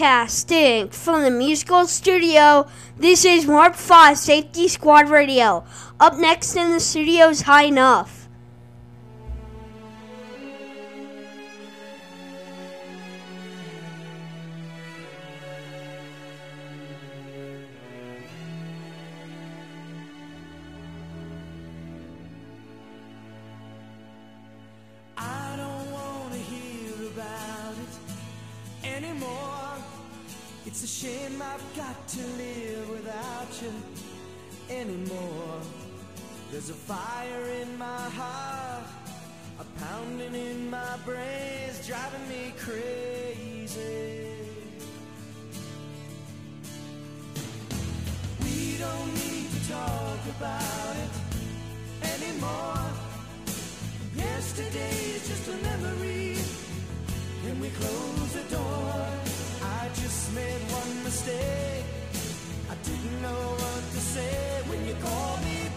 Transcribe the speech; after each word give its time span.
Broadcasting 0.00 0.88
from 0.88 1.24
the 1.24 1.30
musical 1.30 1.86
studio, 1.86 2.66
this 2.96 3.26
is 3.26 3.44
Mark 3.44 3.74
5 3.74 4.16
Safety 4.16 4.66
Squad 4.66 5.10
Radio. 5.10 5.62
Up 6.00 6.16
next 6.16 6.56
in 6.56 6.70
the 6.70 6.80
studio 6.80 7.28
is 7.28 7.42
High 7.42 7.64
Enough. 7.64 8.19
I've 31.52 31.76
got 31.76 32.08
to 32.08 32.22
live 32.38 32.90
without 32.90 33.50
you 33.60 33.72
anymore. 34.72 35.60
There's 36.52 36.70
a 36.70 36.74
fire 36.74 37.44
in 37.60 37.76
my 37.76 38.08
heart, 38.10 38.84
a 39.58 39.64
pounding 39.80 40.34
in 40.34 40.70
my 40.70 40.96
brains, 41.04 41.84
driving 41.88 42.28
me 42.28 42.54
crazy. 42.56 44.28
We 48.44 48.78
don't 48.78 49.14
need 49.14 49.50
to 49.50 49.70
talk 49.72 50.20
about 50.36 50.94
it 51.04 51.14
anymore. 52.14 52.84
Yesterday 54.14 54.96
is 55.16 55.26
just 55.26 55.48
a 55.48 55.56
memory. 55.68 56.36
Can 57.44 57.60
we 57.60 57.70
close 57.70 58.32
the 58.34 58.54
door? 58.54 59.09
Made 60.34 60.62
one 60.70 61.02
mistake. 61.02 61.84
I 62.70 62.74
didn't 62.84 63.22
know 63.22 63.42
what 63.58 63.82
to 63.94 64.00
say 64.14 64.62
when 64.68 64.86
you 64.86 64.94
called 65.02 65.42
me 65.42 65.69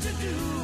to 0.00 0.12
do 0.22 0.57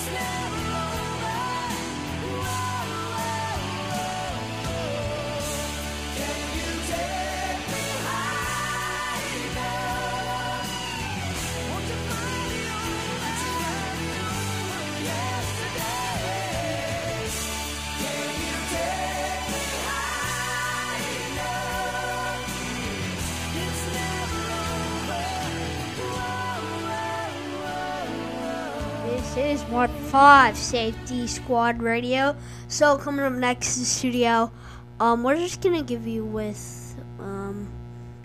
It's 0.00 0.67
This 29.70 29.90
5 30.10 30.56
Safety 30.56 31.26
Squad 31.26 31.82
Radio. 31.82 32.34
So, 32.68 32.96
coming 32.96 33.24
up 33.24 33.34
next 33.34 33.76
the 33.76 33.84
studio, 33.84 34.50
um, 34.98 35.22
we're 35.22 35.36
just 35.36 35.60
gonna 35.60 35.82
give 35.82 36.06
you 36.06 36.24
with, 36.24 36.96
um, 37.20 37.68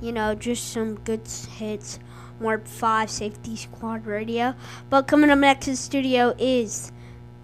you 0.00 0.12
know, 0.12 0.34
just 0.34 0.72
some 0.72 0.94
good 0.94 1.28
hits. 1.58 1.98
Mark 2.40 2.66
5 2.66 3.10
Safety 3.10 3.56
Squad 3.56 4.06
Radio. 4.06 4.54
But 4.88 5.06
coming 5.06 5.30
up 5.30 5.38
next 5.38 5.66
the 5.66 5.76
studio 5.76 6.34
is 6.38 6.92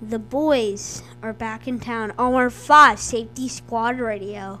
The 0.00 0.18
boys 0.18 1.02
are 1.22 1.32
back 1.32 1.68
in 1.68 1.78
town 1.78 2.12
on 2.18 2.34
our 2.34 2.50
5 2.50 2.98
Safety 2.98 3.48
Squad 3.48 4.00
Radio. 4.00 4.60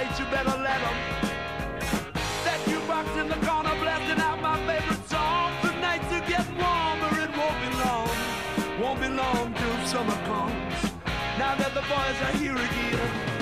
Fight, 0.00 0.18
you 0.18 0.24
better 0.26 0.56
let 0.58 0.80
'em. 0.80 0.96
That 2.44 2.60
jukebox 2.68 3.06
in 3.20 3.28
the 3.28 3.46
corner 3.46 3.74
blasting 3.80 4.20
out 4.20 4.40
my 4.40 4.56
favorite 4.66 5.08
song. 5.08 5.52
The 5.62 5.72
nights 5.80 6.12
are 6.12 6.26
getting 6.32 6.56
warmer, 6.56 7.12
it 7.24 7.30
won't 7.38 7.58
be 7.64 7.70
long. 7.84 8.08
Won't 8.80 9.00
be 9.00 9.08
long 9.08 9.54
till 9.54 9.86
summer 9.86 10.18
comes. 10.30 10.78
Now 11.38 11.54
that 11.60 11.72
the 11.74 11.84
boys 11.92 12.18
are 12.26 12.36
here 12.38 12.56
again. 12.56 13.39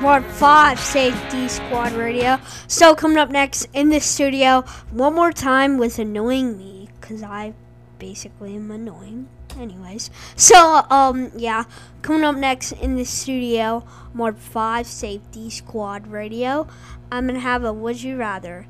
Part 0.00 0.24
5 0.24 0.80
Safety 0.80 1.46
Squad 1.46 1.92
Radio. 1.92 2.40
So, 2.66 2.94
coming 2.94 3.18
up 3.18 3.28
next 3.28 3.66
in 3.74 3.90
the 3.90 4.00
studio, 4.00 4.62
one 4.90 5.14
more 5.14 5.30
time 5.30 5.76
with 5.76 5.98
Annoying 5.98 6.56
Me, 6.56 6.88
because 6.98 7.22
I 7.22 7.52
basically 7.98 8.56
am 8.56 8.70
annoying. 8.70 9.28
Anyways, 9.58 10.10
so, 10.36 10.86
um, 10.88 11.30
yeah, 11.36 11.64
coming 12.00 12.24
up 12.24 12.36
next 12.36 12.72
in 12.72 12.96
the 12.96 13.04
studio, 13.04 13.84
Part 14.16 14.38
5 14.38 14.86
Safety 14.86 15.50
Squad 15.50 16.06
Radio, 16.06 16.66
I'm 17.12 17.26
gonna 17.26 17.40
have 17.40 17.62
a 17.62 17.72
Would 17.72 18.02
You 18.02 18.16
Rather. 18.16 18.66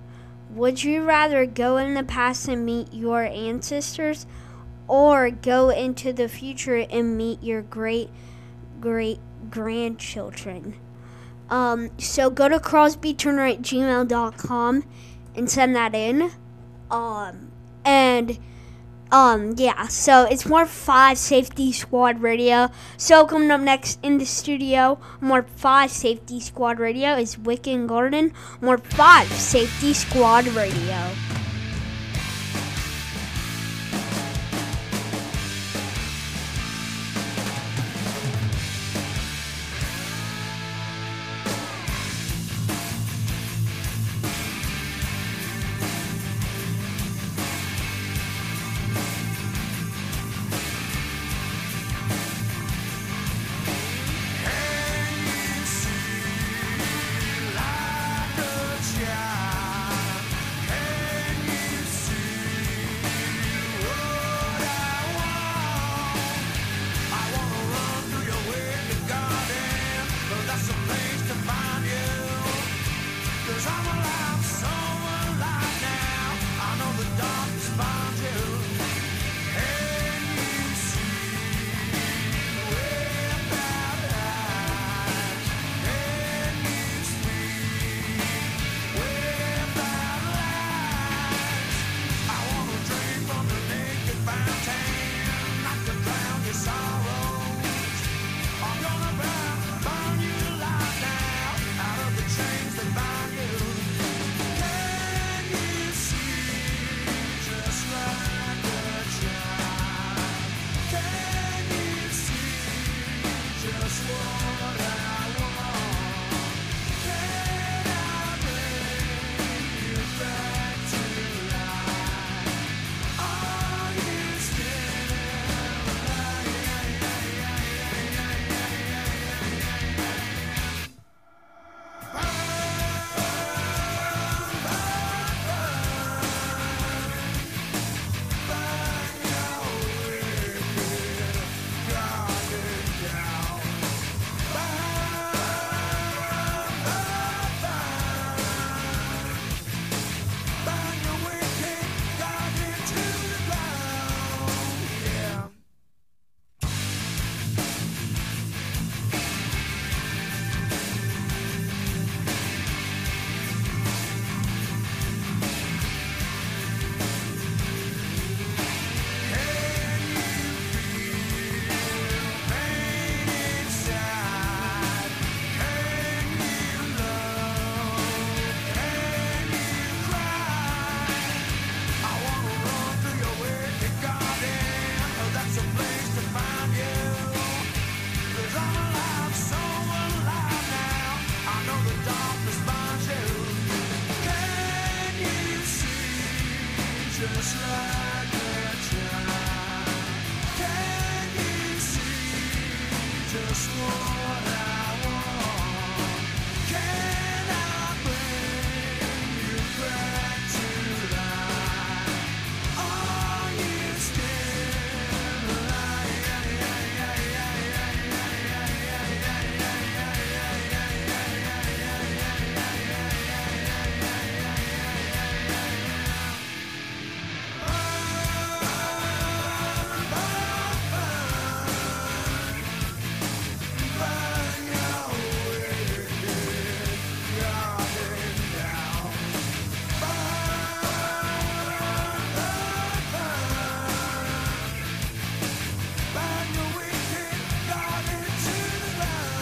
Would 0.53 0.83
you 0.83 1.05
rather 1.05 1.47
go 1.47 1.77
in 1.77 1.95
the 1.95 2.03
past 2.03 2.49
and 2.49 2.67
meet 2.67 2.93
your 2.93 3.23
ancestors, 3.23 4.27
or 4.89 5.31
go 5.31 5.71
into 5.71 6.13
the 6.13 6.29
future 6.29 6.85
and 6.91 7.17
meet 7.17 7.41
your 7.41 7.63
great 7.63 8.11
great 8.81 9.21
grandchildren. 9.49 10.75
Um, 11.51 11.91
so 11.99 12.31
go 12.31 12.49
to 12.49 12.59
crosbyturner 12.59 13.53
at 13.53 13.63
gmail.com 13.63 14.85
and 15.35 15.51
send 15.51 15.77
that 15.77 15.95
in. 15.95 16.31
Um, 16.91 17.51
and 17.85 18.39
um, 19.13 19.55
yeah, 19.57 19.89
so 19.89 20.25
it's 20.25 20.47
more 20.47 20.67
five 20.67 21.19
safety 21.19 21.73
squad 21.73 22.23
radio. 22.23 22.71
So 22.97 23.27
coming 23.27 23.51
up 23.51 23.61
next 23.61 23.99
in 24.03 24.19
the 24.19 24.27
studio, 24.27 25.01
more 25.21 25.43
five 25.43 25.91
safety 25.91 26.41
squad 26.41 26.79
radio 26.79 27.17
is 27.17 27.37
Wicked 27.37 27.89
Garden. 27.89 28.33
More 28.61 28.79
five 28.79 29.27
safety 29.29 29.93
squad 29.93 30.47
radio. 30.49 31.30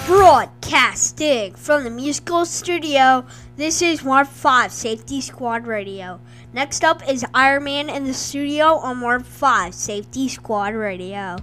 Broadcasting 0.09 1.55
from 1.55 1.85
the 1.85 1.91
musical 1.91 2.47
studio, 2.47 3.27
this 3.57 3.83
is 3.83 4.03
Warp 4.03 4.27
5 4.27 4.73
Safety 4.73 5.21
Squad 5.21 5.67
Radio. 5.67 6.19
Next 6.55 6.83
up 6.83 7.07
is 7.07 7.27
Iron 7.35 7.65
Man 7.65 7.91
in 7.91 8.05
the 8.05 8.15
studio 8.15 8.79
on 8.79 9.03
Warp 9.03 9.27
5 9.27 9.75
Safety 9.75 10.27
Squad 10.27 10.73
Radio. 10.73 11.37